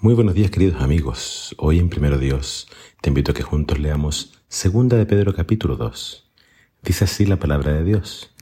Muy 0.00 0.14
buenos 0.14 0.34
días 0.34 0.52
queridos 0.52 0.80
amigos. 0.80 1.56
Hoy 1.58 1.80
en 1.80 1.88
Primero 1.88 2.18
Dios 2.18 2.68
te 3.00 3.10
invito 3.10 3.32
a 3.32 3.34
que 3.34 3.42
juntos 3.42 3.80
leamos 3.80 4.40
Segunda 4.46 4.96
de 4.96 5.06
Pedro 5.06 5.34
capítulo 5.34 5.76
2. 5.76 6.30
Dice 6.84 7.02
así 7.02 7.26
la 7.26 7.40
palabra 7.40 7.72
de 7.72 7.82
Dios. 7.82 8.32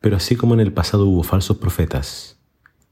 Pero 0.00 0.16
así 0.16 0.34
como 0.34 0.54
en 0.54 0.60
el 0.60 0.72
pasado 0.72 1.06
hubo 1.06 1.22
falsos 1.22 1.58
profetas, 1.58 2.40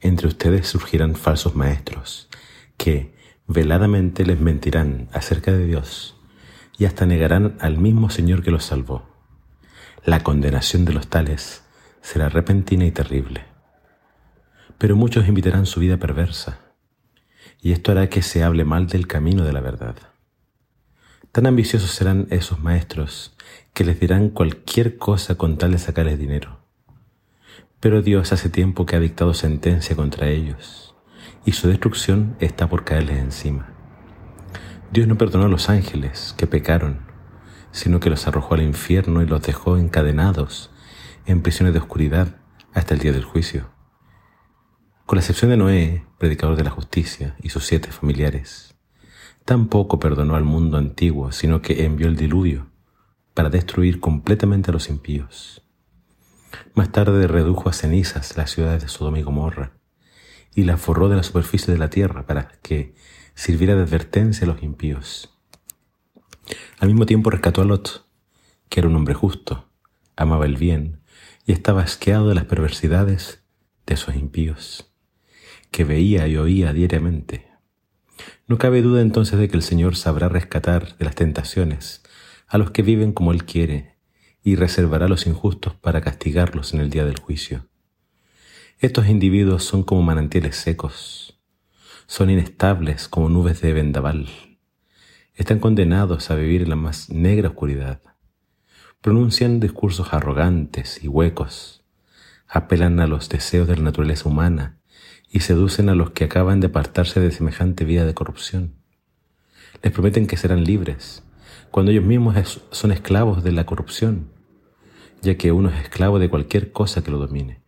entre 0.00 0.28
ustedes 0.28 0.68
surgirán 0.68 1.16
falsos 1.16 1.56
maestros, 1.56 2.28
que 2.76 3.12
veladamente 3.48 4.24
les 4.24 4.40
mentirán 4.40 5.08
acerca 5.12 5.50
de 5.50 5.66
Dios 5.66 6.16
y 6.78 6.84
hasta 6.84 7.06
negarán 7.06 7.56
al 7.60 7.76
mismo 7.76 8.08
Señor 8.08 8.44
que 8.44 8.52
los 8.52 8.64
salvó. 8.64 9.02
La 10.04 10.22
condenación 10.22 10.84
de 10.84 10.92
los 10.92 11.08
tales 11.08 11.64
será 12.02 12.28
repentina 12.28 12.86
y 12.86 12.92
terrible. 12.92 13.46
Pero 14.78 14.94
muchos 14.94 15.26
invitarán 15.26 15.66
su 15.66 15.80
vida 15.80 15.96
perversa 15.96 16.67
y 17.60 17.72
esto 17.72 17.92
hará 17.92 18.08
que 18.08 18.22
se 18.22 18.42
hable 18.42 18.64
mal 18.64 18.86
del 18.86 19.06
camino 19.06 19.44
de 19.44 19.52
la 19.52 19.60
verdad. 19.60 19.96
Tan 21.32 21.46
ambiciosos 21.46 21.90
serán 21.90 22.26
esos 22.30 22.60
maestros 22.60 23.36
que 23.74 23.84
les 23.84 24.00
dirán 24.00 24.30
cualquier 24.30 24.96
cosa 24.96 25.36
con 25.36 25.58
tal 25.58 25.72
de 25.72 25.78
sacarles 25.78 26.18
dinero. 26.18 26.58
Pero 27.80 28.02
Dios 28.02 28.32
hace 28.32 28.48
tiempo 28.48 28.86
que 28.86 28.96
ha 28.96 29.00
dictado 29.00 29.34
sentencia 29.34 29.94
contra 29.94 30.28
ellos, 30.28 30.96
y 31.44 31.52
su 31.52 31.68
destrucción 31.68 32.36
está 32.40 32.68
por 32.68 32.84
caerles 32.84 33.18
encima. 33.18 33.72
Dios 34.90 35.06
no 35.06 35.18
perdonó 35.18 35.44
a 35.44 35.48
los 35.48 35.68
ángeles 35.68 36.34
que 36.36 36.46
pecaron, 36.46 37.00
sino 37.70 38.00
que 38.00 38.10
los 38.10 38.26
arrojó 38.26 38.54
al 38.54 38.62
infierno 38.62 39.22
y 39.22 39.26
los 39.26 39.42
dejó 39.42 39.76
encadenados 39.76 40.70
en 41.26 41.42
prisiones 41.42 41.74
de 41.74 41.80
oscuridad 41.80 42.36
hasta 42.72 42.94
el 42.94 43.00
día 43.00 43.12
del 43.12 43.24
juicio. 43.24 43.77
Con 45.08 45.16
la 45.16 45.22
excepción 45.22 45.50
de 45.50 45.56
Noé, 45.56 46.04
predicador 46.18 46.54
de 46.54 46.64
la 46.64 46.70
justicia, 46.70 47.34
y 47.42 47.48
sus 47.48 47.64
siete 47.64 47.90
familiares, 47.90 48.74
tampoco 49.46 49.98
perdonó 49.98 50.36
al 50.36 50.44
mundo 50.44 50.76
antiguo, 50.76 51.32
sino 51.32 51.62
que 51.62 51.86
envió 51.86 52.08
el 52.08 52.16
diluvio 52.16 52.66
para 53.32 53.48
destruir 53.48 54.00
completamente 54.00 54.70
a 54.70 54.74
los 54.74 54.90
impíos. 54.90 55.62
Más 56.74 56.92
tarde 56.92 57.26
redujo 57.26 57.70
a 57.70 57.72
cenizas 57.72 58.36
las 58.36 58.50
ciudades 58.50 58.82
de 58.82 58.90
Sodoma 58.90 59.18
y 59.18 59.22
Gomorra 59.22 59.72
y 60.54 60.64
las 60.64 60.78
forró 60.78 61.08
de 61.08 61.16
la 61.16 61.22
superficie 61.22 61.72
de 61.72 61.80
la 61.80 61.88
tierra 61.88 62.26
para 62.26 62.48
que 62.60 62.94
sirviera 63.34 63.76
de 63.76 63.84
advertencia 63.84 64.44
a 64.44 64.48
los 64.48 64.62
impíos. 64.62 65.34
Al 66.80 66.88
mismo 66.88 67.06
tiempo 67.06 67.30
rescató 67.30 67.62
a 67.62 67.64
Lot, 67.64 68.04
que 68.68 68.80
era 68.80 68.90
un 68.90 68.96
hombre 68.96 69.14
justo, 69.14 69.70
amaba 70.16 70.44
el 70.44 70.58
bien 70.58 71.00
y 71.46 71.52
estaba 71.52 71.80
asqueado 71.80 72.28
de 72.28 72.34
las 72.34 72.44
perversidades 72.44 73.42
de 73.86 73.94
esos 73.94 74.14
impíos 74.14 74.87
que 75.70 75.84
veía 75.84 76.26
y 76.28 76.36
oía 76.36 76.72
diariamente. 76.72 77.46
No 78.46 78.58
cabe 78.58 78.82
duda 78.82 79.00
entonces 79.00 79.38
de 79.38 79.48
que 79.48 79.56
el 79.56 79.62
Señor 79.62 79.96
sabrá 79.96 80.28
rescatar 80.28 80.96
de 80.96 81.04
las 81.04 81.14
tentaciones 81.14 82.02
a 82.46 82.58
los 82.58 82.70
que 82.70 82.82
viven 82.82 83.12
como 83.12 83.32
Él 83.32 83.44
quiere 83.44 83.96
y 84.42 84.56
reservará 84.56 85.06
a 85.06 85.08
los 85.08 85.26
injustos 85.26 85.74
para 85.74 86.00
castigarlos 86.00 86.72
en 86.72 86.80
el 86.80 86.90
día 86.90 87.04
del 87.04 87.18
juicio. 87.18 87.68
Estos 88.78 89.08
individuos 89.08 89.64
son 89.64 89.82
como 89.82 90.02
manantiales 90.02 90.56
secos, 90.56 91.38
son 92.06 92.30
inestables 92.30 93.08
como 93.08 93.28
nubes 93.28 93.60
de 93.60 93.72
vendaval, 93.72 94.28
están 95.34 95.58
condenados 95.58 96.30
a 96.30 96.34
vivir 96.34 96.62
en 96.62 96.70
la 96.70 96.76
más 96.76 97.10
negra 97.10 97.50
oscuridad, 97.50 98.00
pronuncian 99.00 99.60
discursos 99.60 100.12
arrogantes 100.12 101.02
y 101.04 101.08
huecos, 101.08 101.84
apelan 102.48 102.98
a 103.00 103.06
los 103.06 103.28
deseos 103.28 103.68
de 103.68 103.76
la 103.76 103.82
naturaleza 103.82 104.28
humana 104.28 104.78
y 105.30 105.40
seducen 105.40 105.88
a 105.88 105.94
los 105.94 106.10
que 106.10 106.24
acaban 106.24 106.60
de 106.60 106.68
apartarse 106.68 107.20
de 107.20 107.30
semejante 107.30 107.84
vida 107.84 108.04
de 108.04 108.14
corrupción. 108.14 108.74
Les 109.82 109.92
prometen 109.92 110.26
que 110.26 110.36
serán 110.36 110.64
libres, 110.64 111.22
cuando 111.70 111.92
ellos 111.92 112.04
mismos 112.04 112.60
son 112.70 112.92
esclavos 112.92 113.44
de 113.44 113.52
la 113.52 113.66
corrupción, 113.66 114.30
ya 115.20 115.36
que 115.36 115.52
uno 115.52 115.68
es 115.70 115.82
esclavo 115.82 116.18
de 116.18 116.30
cualquier 116.30 116.72
cosa 116.72 117.02
que 117.02 117.10
lo 117.10 117.18
domine. 117.18 117.60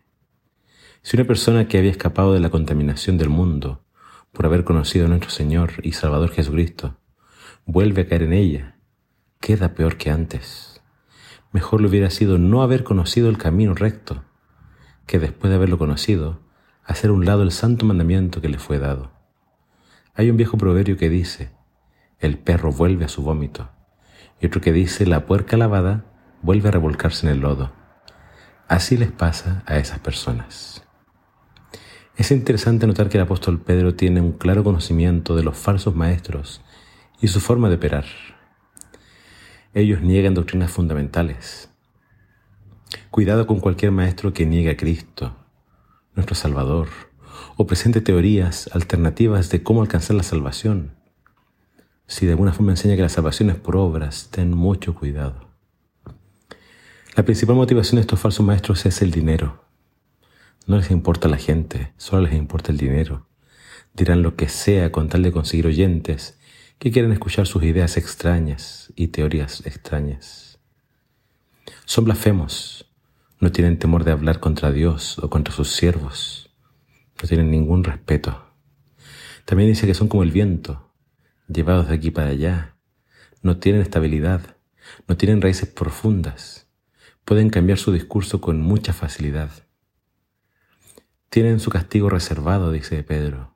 Si 1.02 1.16
una 1.16 1.26
persona 1.26 1.68
que 1.68 1.78
había 1.78 1.90
escapado 1.90 2.32
de 2.32 2.40
la 2.40 2.50
contaminación 2.50 3.18
del 3.18 3.28
mundo 3.28 3.84
por 4.32 4.46
haber 4.46 4.64
conocido 4.64 5.06
a 5.06 5.08
nuestro 5.08 5.30
Señor 5.30 5.72
y 5.82 5.92
Salvador 5.92 6.30
Jesucristo, 6.30 6.96
vuelve 7.66 8.02
a 8.02 8.08
caer 8.08 8.22
en 8.24 8.32
ella, 8.32 8.76
queda 9.40 9.74
peor 9.74 9.96
que 9.96 10.10
antes. 10.10 10.82
Mejor 11.52 11.80
le 11.80 11.88
hubiera 11.88 12.10
sido 12.10 12.38
no 12.38 12.62
haber 12.62 12.84
conocido 12.84 13.28
el 13.28 13.38
camino 13.38 13.74
recto, 13.74 14.22
que 15.06 15.18
después 15.18 15.50
de 15.50 15.56
haberlo 15.56 15.78
conocido, 15.78 16.40
hacer 16.90 17.12
un 17.12 17.24
lado 17.24 17.44
el 17.44 17.52
santo 17.52 17.86
mandamiento 17.86 18.40
que 18.40 18.48
le 18.48 18.58
fue 18.58 18.80
dado. 18.80 19.12
Hay 20.14 20.28
un 20.28 20.36
viejo 20.36 20.58
proverbio 20.58 20.96
que 20.96 21.08
dice, 21.08 21.52
el 22.18 22.36
perro 22.36 22.72
vuelve 22.72 23.04
a 23.04 23.08
su 23.08 23.22
vómito, 23.22 23.70
y 24.40 24.46
otro 24.46 24.60
que 24.60 24.72
dice, 24.72 25.06
la 25.06 25.24
puerca 25.24 25.56
lavada 25.56 26.04
vuelve 26.42 26.68
a 26.68 26.72
revolcarse 26.72 27.26
en 27.26 27.32
el 27.32 27.40
lodo. 27.40 27.72
Así 28.66 28.96
les 28.96 29.12
pasa 29.12 29.62
a 29.66 29.78
esas 29.78 30.00
personas. 30.00 30.84
Es 32.16 32.32
interesante 32.32 32.88
notar 32.88 33.08
que 33.08 33.18
el 33.18 33.24
apóstol 33.24 33.60
Pedro 33.60 33.94
tiene 33.94 34.20
un 34.20 34.32
claro 34.32 34.64
conocimiento 34.64 35.36
de 35.36 35.44
los 35.44 35.56
falsos 35.56 35.94
maestros 35.94 36.60
y 37.20 37.28
su 37.28 37.38
forma 37.40 37.68
de 37.68 37.76
operar. 37.76 38.04
Ellos 39.74 40.02
niegan 40.02 40.34
doctrinas 40.34 40.72
fundamentales. 40.72 41.70
Cuidado 43.12 43.46
con 43.46 43.60
cualquier 43.60 43.92
maestro 43.92 44.32
que 44.32 44.44
niegue 44.44 44.70
a 44.70 44.76
Cristo, 44.76 45.36
nuestro 46.14 46.34
Salvador, 46.34 46.88
o 47.56 47.66
presente 47.66 48.00
teorías 48.00 48.68
alternativas 48.72 49.50
de 49.50 49.62
cómo 49.62 49.82
alcanzar 49.82 50.16
la 50.16 50.22
salvación. 50.22 50.94
Si 52.06 52.26
de 52.26 52.32
alguna 52.32 52.52
forma 52.52 52.72
enseña 52.72 52.96
que 52.96 53.02
la 53.02 53.08
salvación 53.08 53.50
es 53.50 53.56
por 53.56 53.76
obras, 53.76 54.28
ten 54.30 54.50
mucho 54.50 54.94
cuidado. 54.94 55.48
La 57.16 57.24
principal 57.24 57.56
motivación 57.56 57.96
de 57.96 58.02
estos 58.02 58.20
falsos 58.20 58.44
maestros 58.44 58.86
es 58.86 59.02
el 59.02 59.10
dinero. 59.10 59.64
No 60.66 60.76
les 60.76 60.90
importa 60.90 61.28
la 61.28 61.36
gente, 61.36 61.92
solo 61.96 62.22
les 62.22 62.34
importa 62.34 62.72
el 62.72 62.78
dinero. 62.78 63.26
Dirán 63.94 64.22
lo 64.22 64.36
que 64.36 64.48
sea 64.48 64.92
con 64.92 65.08
tal 65.08 65.22
de 65.22 65.32
conseguir 65.32 65.66
oyentes 65.66 66.38
que 66.78 66.90
quieren 66.90 67.12
escuchar 67.12 67.46
sus 67.46 67.62
ideas 67.62 67.96
extrañas 67.96 68.92
y 68.96 69.08
teorías 69.08 69.66
extrañas. 69.66 70.58
Son 71.84 72.04
blasfemos, 72.04 72.89
no 73.40 73.50
tienen 73.52 73.78
temor 73.78 74.04
de 74.04 74.12
hablar 74.12 74.38
contra 74.38 74.70
Dios 74.70 75.18
o 75.18 75.30
contra 75.30 75.54
sus 75.54 75.72
siervos. 75.72 76.50
No 77.20 77.26
tienen 77.26 77.50
ningún 77.50 77.84
respeto. 77.84 78.44
También 79.46 79.70
dice 79.70 79.86
que 79.86 79.94
son 79.94 80.08
como 80.08 80.22
el 80.22 80.30
viento, 80.30 80.92
llevados 81.48 81.88
de 81.88 81.94
aquí 81.94 82.10
para 82.10 82.28
allá. 82.28 82.76
No 83.42 83.56
tienen 83.56 83.80
estabilidad, 83.80 84.56
no 85.08 85.16
tienen 85.16 85.40
raíces 85.40 85.68
profundas. 85.68 86.68
Pueden 87.24 87.48
cambiar 87.48 87.78
su 87.78 87.92
discurso 87.92 88.42
con 88.42 88.60
mucha 88.60 88.92
facilidad. 88.92 89.50
Tienen 91.30 91.60
su 91.60 91.70
castigo 91.70 92.10
reservado, 92.10 92.70
dice 92.72 93.02
Pedro. 93.02 93.54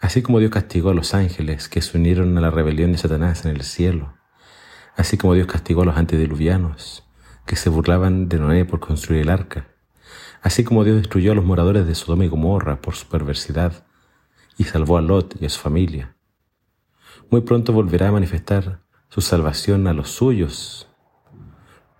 Así 0.00 0.20
como 0.20 0.38
Dios 0.38 0.50
castigó 0.50 0.90
a 0.90 0.94
los 0.94 1.14
ángeles 1.14 1.70
que 1.70 1.80
se 1.80 1.96
unieron 1.96 2.36
a 2.36 2.42
la 2.42 2.50
rebelión 2.50 2.92
de 2.92 2.98
Satanás 2.98 3.46
en 3.46 3.52
el 3.52 3.62
cielo, 3.62 4.14
así 4.96 5.16
como 5.16 5.32
Dios 5.32 5.46
castigó 5.46 5.82
a 5.82 5.86
los 5.86 5.96
antediluvianos, 5.96 7.04
que 7.46 7.56
se 7.56 7.70
burlaban 7.70 8.28
de 8.28 8.38
Noé 8.38 8.64
por 8.64 8.80
construir 8.80 9.22
el 9.22 9.30
arca, 9.30 9.66
así 10.42 10.64
como 10.64 10.84
Dios 10.84 10.96
destruyó 10.96 11.32
a 11.32 11.34
los 11.34 11.44
moradores 11.44 11.86
de 11.86 11.94
Sodoma 11.94 12.24
y 12.24 12.28
Gomorra 12.28 12.80
por 12.80 12.94
su 12.94 13.06
perversidad 13.06 13.84
y 14.56 14.64
salvó 14.64 14.98
a 14.98 15.02
Lot 15.02 15.40
y 15.40 15.46
a 15.46 15.50
su 15.50 15.60
familia. 15.60 16.14
Muy 17.30 17.42
pronto 17.42 17.72
volverá 17.72 18.08
a 18.08 18.12
manifestar 18.12 18.80
su 19.08 19.20
salvación 19.20 19.86
a 19.86 19.92
los 19.92 20.10
suyos, 20.10 20.88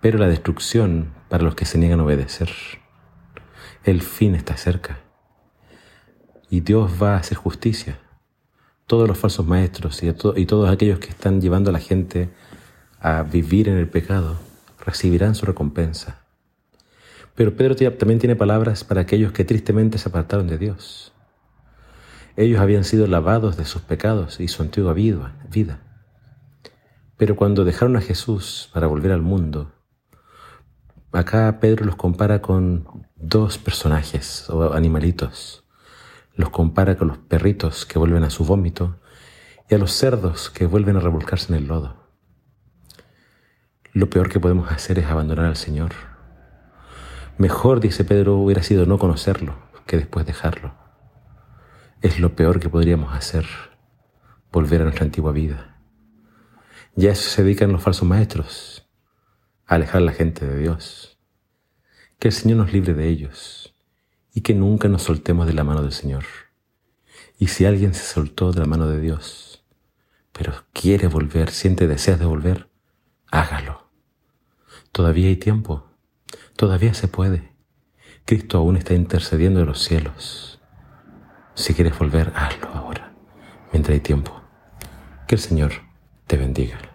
pero 0.01 0.17
la 0.17 0.27
destrucción 0.27 1.13
para 1.29 1.43
los 1.43 1.55
que 1.55 1.65
se 1.65 1.77
niegan 1.77 1.99
a 1.99 2.03
obedecer. 2.03 2.49
El 3.83 4.01
fin 4.01 4.35
está 4.35 4.57
cerca 4.57 4.99
y 6.49 6.61
Dios 6.61 6.91
va 7.01 7.15
a 7.15 7.17
hacer 7.17 7.37
justicia. 7.37 7.99
Todos 8.85 9.07
los 9.07 9.17
falsos 9.17 9.45
maestros 9.45 10.03
y, 10.03 10.07
y 10.09 10.45
todos 10.45 10.69
aquellos 10.69 10.99
que 10.99 11.09
están 11.09 11.41
llevando 11.41 11.69
a 11.69 11.73
la 11.73 11.79
gente 11.79 12.29
a 12.99 13.23
vivir 13.23 13.69
en 13.69 13.77
el 13.77 13.89
pecado 13.89 14.37
recibirán 14.85 15.35
su 15.35 15.45
recompensa. 15.45 16.25
Pero 17.35 17.55
Pedro 17.55 17.75
también 17.97 18.19
tiene 18.19 18.35
palabras 18.35 18.83
para 18.83 19.01
aquellos 19.01 19.31
que 19.31 19.43
tristemente 19.43 19.97
se 19.97 20.09
apartaron 20.09 20.47
de 20.47 20.57
Dios. 20.57 21.13
Ellos 22.35 22.59
habían 22.59 22.83
sido 22.83 23.07
lavados 23.07 23.57
de 23.57 23.65
sus 23.65 23.81
pecados 23.81 24.39
y 24.39 24.47
su 24.47 24.61
antigua 24.61 24.93
vida. 24.93 25.81
Pero 27.17 27.35
cuando 27.35 27.63
dejaron 27.63 27.95
a 27.95 28.01
Jesús 28.01 28.69
para 28.73 28.87
volver 28.87 29.11
al 29.11 29.21
mundo, 29.21 29.71
acá 31.11 31.59
Pedro 31.59 31.85
los 31.85 31.95
compara 31.95 32.41
con 32.41 33.07
dos 33.15 33.57
personajes 33.57 34.49
o 34.49 34.73
animalitos. 34.73 35.63
Los 36.35 36.49
compara 36.49 36.97
con 36.97 37.07
los 37.07 37.19
perritos 37.19 37.85
que 37.85 37.99
vuelven 37.99 38.23
a 38.23 38.31
su 38.31 38.43
vómito 38.43 38.99
y 39.69 39.75
a 39.75 39.77
los 39.77 39.91
cerdos 39.91 40.49
que 40.49 40.65
vuelven 40.65 40.97
a 40.97 40.99
revolcarse 40.99 41.53
en 41.53 41.59
el 41.59 41.67
lodo. 41.67 42.02
Lo 43.93 44.09
peor 44.09 44.27
que 44.27 44.39
podemos 44.39 44.71
hacer 44.71 44.97
es 44.97 45.05
abandonar 45.05 45.45
al 45.45 45.55
Señor. 45.55 45.91
Mejor, 47.37 47.79
dice 47.79 48.03
Pedro, 48.03 48.37
hubiera 48.37 48.63
sido 48.63 48.87
no 48.87 48.97
conocerlo 48.97 49.55
que 49.85 49.97
después 49.97 50.25
dejarlo. 50.25 50.73
es 52.01 52.19
lo 52.19 52.35
peor 52.35 52.59
que 52.59 52.69
podríamos 52.69 53.13
hacer, 53.13 53.45
volver 54.51 54.81
a 54.81 54.85
nuestra 54.85 55.05
antigua 55.05 55.31
vida. 55.31 55.79
Ya 56.95 57.11
eso 57.11 57.29
se 57.29 57.43
dedican 57.43 57.71
los 57.71 57.83
falsos 57.83 58.07
maestros, 58.07 58.89
a 59.67 59.75
alejar 59.75 60.01
la 60.01 60.11
gente 60.11 60.45
de 60.45 60.57
Dios. 60.57 61.19
Que 62.17 62.29
el 62.29 62.33
Señor 62.33 62.57
nos 62.57 62.73
libre 62.73 62.95
de 62.95 63.07
ellos 63.07 63.75
y 64.33 64.41
que 64.41 64.55
nunca 64.55 64.87
nos 64.87 65.03
soltemos 65.03 65.45
de 65.45 65.53
la 65.53 65.63
mano 65.63 65.83
del 65.83 65.91
Señor. 65.91 66.23
Y 67.37 67.47
si 67.47 67.65
alguien 67.65 67.93
se 67.93 68.03
soltó 68.03 68.51
de 68.51 68.61
la 68.61 68.65
mano 68.65 68.87
de 68.87 68.99
Dios, 68.99 69.63
pero 70.31 70.51
quiere 70.73 71.07
volver, 71.07 71.51
siente 71.51 71.87
deseos 71.87 72.17
de 72.17 72.25
volver, 72.25 72.69
hágalo. 73.29 73.82
Todavía 74.93 75.29
hay 75.29 75.37
tiempo, 75.37 75.87
todavía 76.55 76.93
se 76.93 77.07
puede. 77.07 77.51
Cristo 78.25 78.59
aún 78.59 78.77
está 78.77 78.93
intercediendo 78.93 79.61
en 79.61 79.65
los 79.65 79.83
cielos. 79.83 80.61
Si 81.55 81.73
quieres 81.73 81.97
volver, 81.97 82.31
hazlo 82.35 82.69
ahora, 82.69 83.11
mientras 83.71 83.95
hay 83.95 84.01
tiempo. 84.01 84.43
Que 85.27 85.33
el 85.33 85.41
Señor 85.41 85.71
te 86.27 86.37
bendiga. 86.37 86.92